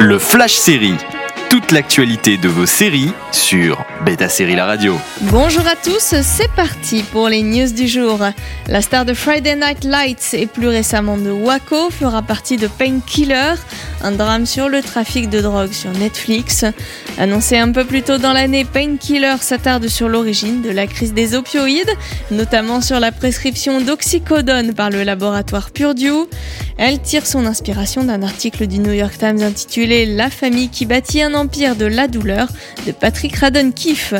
Le 0.00 0.16
Flash 0.20 0.54
Série. 0.54 0.94
Toute 1.50 1.72
l'actualité 1.72 2.36
de 2.36 2.48
vos 2.48 2.66
séries 2.66 3.10
sur 3.32 3.84
Beta 4.04 4.28
Série 4.28 4.54
La 4.54 4.66
Radio. 4.66 4.96
Bonjour 5.22 5.66
à 5.66 5.74
tous, 5.74 6.14
c'est 6.22 6.50
parti 6.52 7.02
pour 7.02 7.28
les 7.28 7.42
news 7.42 7.72
du 7.72 7.88
jour. 7.88 8.20
La 8.68 8.80
star 8.80 9.04
de 9.04 9.12
Friday 9.12 9.56
Night 9.56 9.84
Lights 9.84 10.34
et 10.34 10.46
plus 10.46 10.68
récemment 10.68 11.16
de 11.16 11.30
Waco 11.30 11.90
fera 11.90 12.22
partie 12.22 12.58
de 12.58 12.68
Painkiller, 12.68 13.54
un 14.02 14.12
drame 14.12 14.46
sur 14.46 14.68
le 14.68 14.82
trafic 14.82 15.30
de 15.30 15.40
drogue 15.40 15.72
sur 15.72 15.90
Netflix. 15.92 16.64
Annoncé 17.18 17.56
un 17.56 17.72
peu 17.72 17.84
plus 17.84 18.02
tôt 18.02 18.18
dans 18.18 18.34
l'année, 18.34 18.64
Painkiller 18.64 19.36
s'attarde 19.40 19.88
sur 19.88 20.08
l'origine 20.08 20.62
de 20.62 20.70
la 20.70 20.86
crise 20.86 21.14
des 21.14 21.34
opioïdes, 21.34 21.90
notamment 22.30 22.82
sur 22.82 23.00
la 23.00 23.10
prescription 23.10 23.80
d'oxycodone 23.80 24.74
par 24.74 24.90
le 24.90 25.02
laboratoire 25.02 25.70
Purdue. 25.70 26.28
Elle 26.78 27.02
tire 27.02 27.26
son 27.26 27.44
inspiration 27.44 28.04
d'un 28.04 28.22
article 28.22 28.68
du 28.68 28.78
New 28.78 28.92
York 28.92 29.18
Times 29.18 29.42
intitulé 29.42 30.06
La 30.06 30.30
famille 30.30 30.68
qui 30.68 30.86
bâtit 30.86 31.20
un 31.20 31.34
empire 31.34 31.74
de 31.74 31.86
la 31.86 32.06
douleur 32.06 32.46
de 32.86 32.92
Patrick 32.92 33.34
Radon 33.34 33.72
Keefe. 33.72 34.14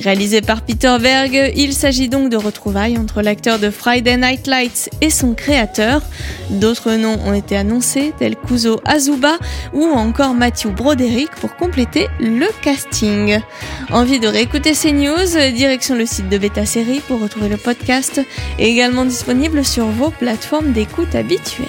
Réalisé 0.00 0.40
par 0.40 0.62
Peter 0.62 0.96
Berg, 0.98 1.52
il 1.54 1.74
s'agit 1.74 2.08
donc 2.08 2.30
de 2.30 2.38
retrouvailles 2.38 2.96
entre 2.96 3.20
l'acteur 3.20 3.58
de 3.58 3.68
Friday 3.68 4.16
Night 4.16 4.46
Lights 4.46 4.88
et 5.02 5.10
son 5.10 5.34
créateur. 5.34 6.00
D'autres 6.48 6.92
noms 6.92 7.18
ont 7.26 7.34
été 7.34 7.58
annoncés, 7.58 8.14
tels 8.18 8.36
Kuzo 8.36 8.80
Azuba 8.86 9.36
ou 9.74 9.84
encore 9.84 10.32
Matthew 10.32 10.68
Broderick 10.68 11.30
pour 11.32 11.56
compléter 11.56 12.08
le 12.18 12.46
casting. 12.62 13.38
Envie 13.90 14.18
de 14.18 14.28
réécouter 14.28 14.72
ces 14.72 14.92
news? 14.92 15.52
Direction 15.54 15.94
le 15.94 16.06
site 16.06 16.30
de 16.30 16.38
Beta 16.38 16.64
Série 16.64 17.00
pour 17.06 17.20
retrouver 17.20 17.50
le 17.50 17.58
podcast, 17.58 18.22
également 18.58 19.04
disponible 19.04 19.62
sur 19.62 19.84
vos 19.86 20.08
plateformes 20.08 20.72
d'écoute 20.72 21.14
habituelles. 21.14 21.68